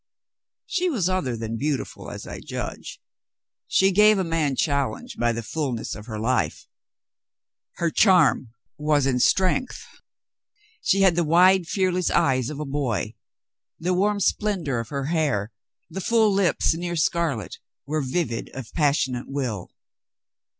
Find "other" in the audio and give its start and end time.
1.09-1.37